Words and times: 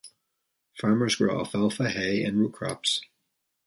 Farmers 0.79 1.13
grow 1.15 1.37
alfalfa, 1.37 1.87
hay, 1.91 2.23
and 2.23 2.39
root 2.39 2.53
crops. 2.53 3.01